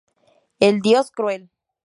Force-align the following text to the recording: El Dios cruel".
El 0.59 0.81
Dios 0.81 1.11
cruel". 1.11 1.51